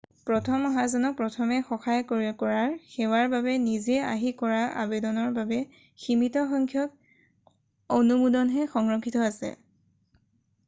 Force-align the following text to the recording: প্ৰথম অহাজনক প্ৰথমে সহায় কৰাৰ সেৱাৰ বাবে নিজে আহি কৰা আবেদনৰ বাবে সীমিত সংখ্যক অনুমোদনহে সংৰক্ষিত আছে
প্ৰথম 0.27 0.63
অহাজনক 0.67 1.15
প্ৰথমে 1.17 1.57
সহায় 1.65 2.05
কৰাৰ 2.37 2.71
সেৱাৰ 2.93 3.27
বাবে 3.33 3.53
নিজে 3.65 3.97
আহি 4.13 4.31
কৰা 4.39 4.61
আবেদনৰ 4.85 5.35
বাবে 5.35 5.59
সীমিত 6.05 6.45
সংখ্যক 6.53 6.95
অনুমোদনহে 7.99 8.65
সংৰক্ষিত 8.77 9.21
আছে 9.29 9.53